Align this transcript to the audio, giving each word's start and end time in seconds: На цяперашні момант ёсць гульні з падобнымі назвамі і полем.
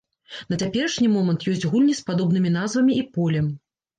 На 0.51 0.55
цяперашні 0.61 1.09
момант 1.15 1.45
ёсць 1.51 1.67
гульні 1.73 1.95
з 1.99 2.05
падобнымі 2.09 2.53
назвамі 2.57 2.95
і 3.03 3.07
полем. 3.19 3.53